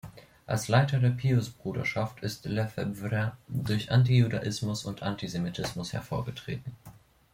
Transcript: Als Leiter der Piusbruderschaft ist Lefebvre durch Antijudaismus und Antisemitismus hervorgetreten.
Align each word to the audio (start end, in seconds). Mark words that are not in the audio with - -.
Als 0.47 0.67
Leiter 0.67 0.97
der 0.99 1.11
Piusbruderschaft 1.11 2.21
ist 2.23 2.45
Lefebvre 2.45 3.33
durch 3.47 3.91
Antijudaismus 3.91 4.83
und 4.85 5.03
Antisemitismus 5.03 5.93
hervorgetreten. 5.93 6.75